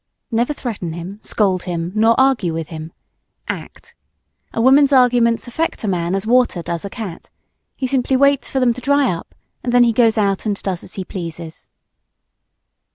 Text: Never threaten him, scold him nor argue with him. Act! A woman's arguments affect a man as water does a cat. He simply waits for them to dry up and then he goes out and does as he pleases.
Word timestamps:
Never 0.31 0.51
threaten 0.51 0.93
him, 0.93 1.19
scold 1.21 1.61
him 1.65 1.91
nor 1.93 2.19
argue 2.19 2.55
with 2.55 2.69
him. 2.69 2.91
Act! 3.47 3.93
A 4.51 4.59
woman's 4.59 4.91
arguments 4.91 5.47
affect 5.47 5.83
a 5.83 5.87
man 5.87 6.15
as 6.15 6.25
water 6.25 6.63
does 6.63 6.83
a 6.83 6.89
cat. 6.89 7.29
He 7.75 7.85
simply 7.85 8.15
waits 8.17 8.49
for 8.49 8.59
them 8.59 8.73
to 8.73 8.81
dry 8.81 9.13
up 9.13 9.35
and 9.63 9.71
then 9.71 9.83
he 9.83 9.93
goes 9.93 10.17
out 10.17 10.47
and 10.47 10.59
does 10.63 10.83
as 10.83 10.95
he 10.95 11.05
pleases. 11.05 11.67